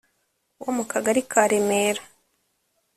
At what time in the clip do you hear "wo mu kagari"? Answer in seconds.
0.63-1.21